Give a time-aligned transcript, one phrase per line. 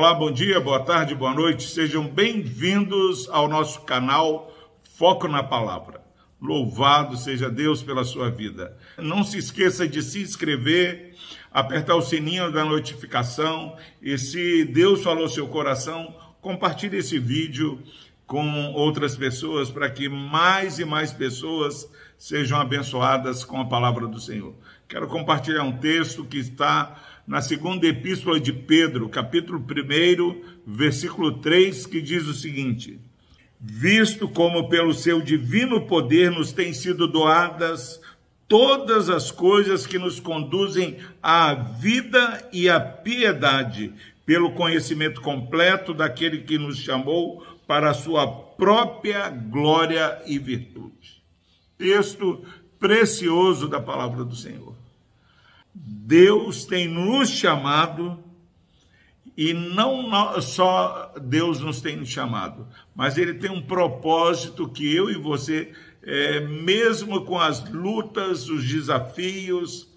[0.00, 1.68] Olá, bom dia, boa tarde, boa noite.
[1.68, 4.50] Sejam bem-vindos ao nosso canal
[4.96, 6.00] Foco na Palavra.
[6.40, 8.74] Louvado seja Deus pela sua vida.
[8.96, 11.14] Não se esqueça de se inscrever,
[11.52, 17.78] apertar o sininho da notificação e se Deus falou seu coração, compartilhe esse vídeo
[18.26, 21.86] com outras pessoas para que mais e mais pessoas
[22.16, 24.54] sejam abençoadas com a palavra do Senhor.
[24.90, 31.86] Quero compartilhar um texto que está na segunda epístola de Pedro, capítulo 1, versículo 3,
[31.86, 32.98] que diz o seguinte:
[33.60, 38.00] Visto como pelo seu divino poder nos têm sido doadas
[38.48, 43.94] todas as coisas que nos conduzem à vida e à piedade,
[44.26, 51.22] pelo conhecimento completo daquele que nos chamou para a sua própria glória e virtude.
[51.78, 52.44] Texto
[52.80, 54.74] precioso da palavra do Senhor.
[55.72, 58.18] Deus tem nos chamado
[59.36, 65.14] e não só Deus nos tem chamado, mas Ele tem um propósito que eu e
[65.14, 69.88] você, é, mesmo com as lutas, os desafios,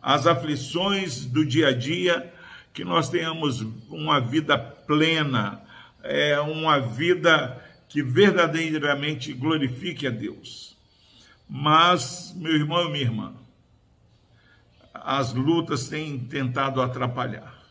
[0.00, 2.32] as aflições do dia a dia,
[2.74, 5.62] que nós tenhamos uma vida plena,
[6.02, 10.71] é, uma vida que verdadeiramente glorifique a Deus.
[11.54, 13.34] Mas, meu irmão e minha irmã,
[14.94, 17.62] as lutas têm tentado atrapalhar.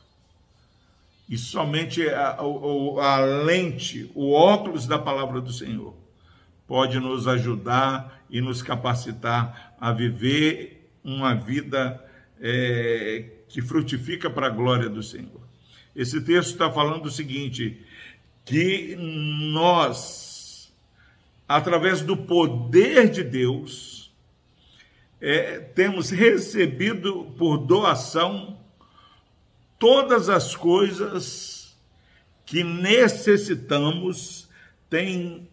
[1.28, 5.96] E somente a, a, a lente, o óculos da palavra do Senhor,
[6.68, 12.06] pode nos ajudar e nos capacitar a viver uma vida
[12.40, 15.42] é, que frutifica para a glória do Senhor.
[15.96, 17.84] Esse texto está falando o seguinte:
[18.46, 20.31] que nós,
[21.56, 24.10] através do poder de Deus,
[25.20, 28.58] é, temos recebido por doação
[29.78, 31.78] todas as coisas
[32.46, 34.50] que necessitamos,
[34.90, 35.50] tem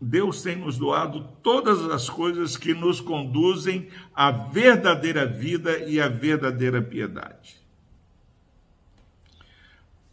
[0.00, 6.08] Deus tem nos doado todas as coisas que nos conduzem à verdadeira vida e à
[6.08, 7.56] verdadeira piedade.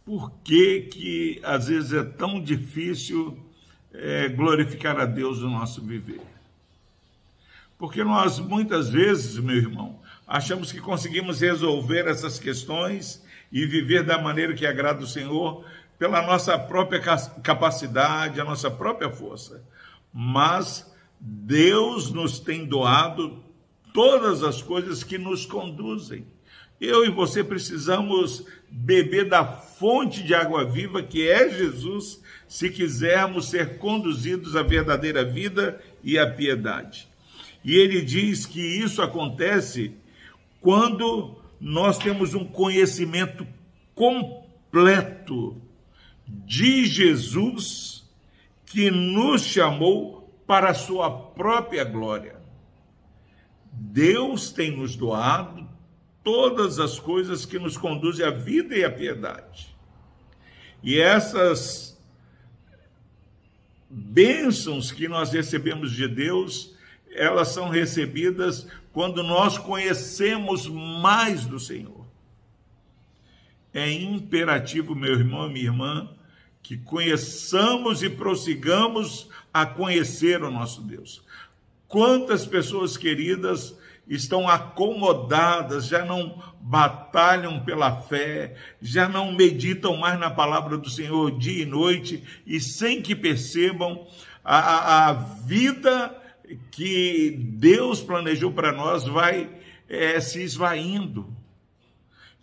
[0.04, 3.44] Por que, que às vezes é tão difícil
[3.94, 6.20] é, glorificar a Deus no nosso viver?
[7.78, 14.18] Porque nós, muitas vezes, meu irmão, achamos que conseguimos resolver essas questões e viver da
[14.18, 15.64] maneira que agrada o Senhor
[15.98, 17.00] pela nossa própria
[17.42, 19.62] capacidade, a nossa própria força.
[20.12, 23.42] Mas Deus nos tem doado
[23.92, 26.26] todas as coisas que nos conduzem.
[26.84, 33.48] Eu e você precisamos beber da fonte de água viva que é Jesus, se quisermos
[33.48, 37.08] ser conduzidos à verdadeira vida e à piedade.
[37.64, 39.92] E ele diz que isso acontece
[40.60, 43.46] quando nós temos um conhecimento
[43.94, 45.56] completo
[46.26, 48.04] de Jesus
[48.66, 52.36] que nos chamou para a sua própria glória.
[53.72, 55.63] Deus tem nos doado
[56.24, 59.76] todas as coisas que nos conduzem à vida e à piedade.
[60.82, 61.96] E essas
[63.88, 66.74] bênçãos que nós recebemos de Deus
[67.14, 72.04] elas são recebidas quando nós conhecemos mais do Senhor.
[73.72, 76.10] É imperativo, meu irmão e minha irmã,
[76.62, 81.22] que conheçamos e prossigamos a conhecer o nosso Deus.
[81.86, 83.76] Quantas pessoas queridas
[84.08, 91.38] estão acomodadas, já não batalham pela fé, já não meditam mais na palavra do Senhor
[91.38, 94.06] dia e noite, e sem que percebam
[94.44, 96.14] a, a, vida
[96.70, 99.50] que Deus planejou para nós vai
[99.88, 101.34] é, se esvaindo.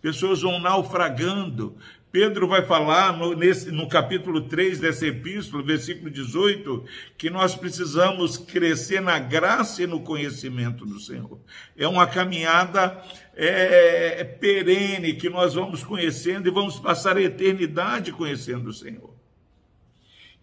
[0.00, 1.76] Pessoas vão naufragando.
[2.12, 6.84] Pedro vai falar no, nesse, no capítulo 3 dessa epístola, versículo 18,
[7.16, 11.40] que nós precisamos crescer na graça e no conhecimento do Senhor.
[11.74, 13.02] É uma caminhada
[13.34, 19.14] é, é, perene que nós vamos conhecendo e vamos passar a eternidade conhecendo o Senhor.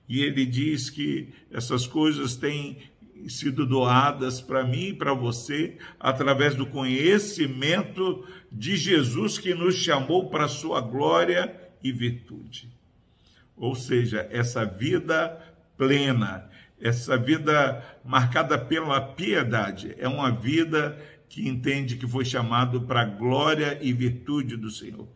[0.08, 2.80] E ele diz que essas coisas têm
[3.28, 10.30] sido doadas para mim e para você através do conhecimento de Jesus que nos chamou
[10.30, 12.70] para sua glória e virtude.
[13.58, 15.38] Ou seja, essa vida
[15.78, 16.50] plena,
[16.80, 23.06] essa vida marcada pela piedade, é uma vida que entende que foi chamado para a
[23.06, 25.08] glória e virtude do Senhor.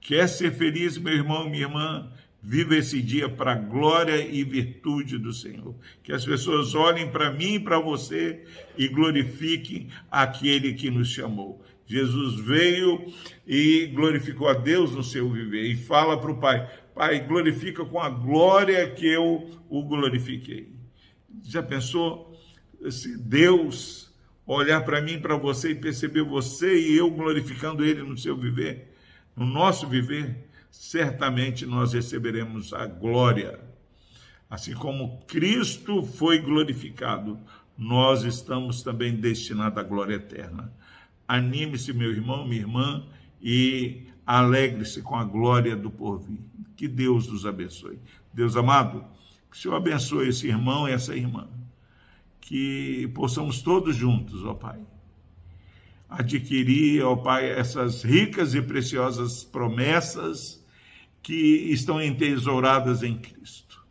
[0.00, 2.12] Quer ser feliz, meu irmão, minha irmã?
[2.46, 5.74] Viva esse dia para a glória e virtude do Senhor.
[6.02, 8.44] Que as pessoas olhem para mim e para você
[8.76, 11.64] e glorifiquem aquele que nos chamou.
[11.86, 13.10] Jesus veio
[13.46, 17.98] e glorificou a Deus no seu viver e fala para o Pai: Pai, glorifica com
[17.98, 20.68] a glória que eu o glorifiquei.
[21.44, 22.38] Já pensou
[22.90, 24.12] se Deus
[24.46, 28.94] olhar para mim, para você e perceber você e eu glorificando Ele no seu viver,
[29.34, 30.52] no nosso viver?
[30.74, 33.60] Certamente nós receberemos a glória.
[34.50, 37.38] Assim como Cristo foi glorificado,
[37.78, 40.72] nós estamos também destinados à glória eterna.
[41.28, 43.06] Anime-se, meu irmão, minha irmã,
[43.40, 46.40] e alegre-se com a glória do porvir.
[46.76, 48.00] Que Deus nos abençoe.
[48.32, 49.04] Deus amado,
[49.48, 51.48] que o Senhor abençoe esse irmão e essa irmã.
[52.40, 54.80] Que possamos todos juntos, ó Pai,
[56.10, 60.63] adquirir, ó Pai, essas ricas e preciosas promessas
[61.24, 63.82] que estão entesouradas em Cristo.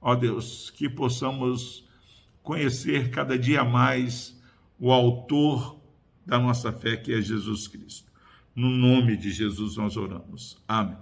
[0.00, 1.86] Ó oh Deus, que possamos
[2.42, 4.42] conhecer cada dia mais
[4.80, 5.78] o autor
[6.26, 8.10] da nossa fé, que é Jesus Cristo.
[8.56, 10.56] No nome de Jesus nós oramos.
[10.66, 10.96] Amém.